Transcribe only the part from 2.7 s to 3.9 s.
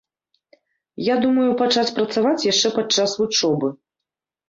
падчас вучобы.